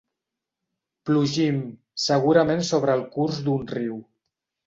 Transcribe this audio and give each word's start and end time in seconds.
Plugim, 1.09 1.59
segurament 2.05 2.65
sobre 2.71 2.97
el 2.99 3.05
curs 3.17 3.43
d'un 3.49 3.71
riu. 3.77 4.01